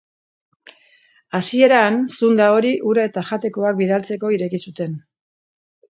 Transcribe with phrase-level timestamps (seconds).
[1.39, 5.01] Hasieran, zunda hori ura eta jatekoak bidaltzeko ireki zuten.